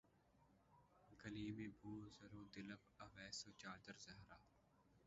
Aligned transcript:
Gleam 1.21 1.71
بو 1.81 1.91
ذر 2.17 2.35
و 2.35 2.43
دلق 2.53 2.81
اویس 2.99 3.47
و 3.47 3.51
چادر 3.57 3.95
زہرا 4.05 4.37